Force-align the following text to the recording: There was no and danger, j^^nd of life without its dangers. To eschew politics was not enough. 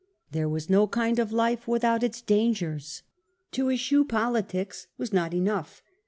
There 0.31 0.49
was 0.49 0.67
no 0.67 0.81
and 0.85 0.91
danger, 0.91 0.97
j^^nd 1.09 1.19
of 1.27 1.31
life 1.31 1.67
without 1.67 2.01
its 2.01 2.21
dangers. 2.23 3.03
To 3.51 3.69
eschew 3.69 4.03
politics 4.03 4.87
was 4.97 5.13
not 5.13 5.31
enough. 5.31 5.83